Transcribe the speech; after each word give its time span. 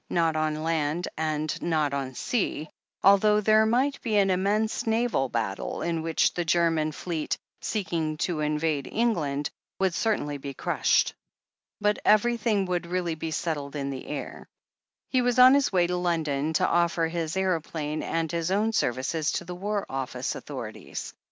Not 0.09 0.35
on 0.35 0.63
land 0.63 1.07
and 1.15 1.61
not 1.61 1.93
on 1.93 2.15
sea, 2.15 2.69
although 3.03 3.39
there 3.39 3.67
might 3.67 4.01
be 4.01 4.15
an 4.17 4.31
immense 4.31 4.87
naval 4.87 5.29
battle, 5.29 5.83
in 5.83 6.01
which 6.01 6.33
the 6.33 6.43
German 6.43 6.91
fleet, 6.91 7.37
seeking 7.59 8.17
to 8.17 8.39
invade 8.39 8.89
England, 8.91 9.51
would 9.77 9.93
certainly 9.93 10.39
be 10.39 10.55
crushed. 10.55 11.13
But 11.79 11.99
everything 12.03 12.65
would 12.65 12.87
really 12.87 13.13
be 13.13 13.29
settled 13.29 13.75
in 13.75 13.91
the 13.91 14.07
air. 14.07 14.47
He 15.07 15.21
was 15.21 15.37
on 15.37 15.53
his 15.53 15.71
way 15.71 15.85
to 15.85 15.97
London 15.97 16.53
to 16.53 16.67
offer 16.67 17.07
his 17.07 17.37
aeroplane 17.37 18.01
and 18.01 18.31
his 18.31 18.49
own 18.49 18.73
services 18.73 19.31
to 19.33 19.45
the 19.45 19.53
War 19.53 19.85
Office 19.87 20.33
Authorities. 20.33 21.13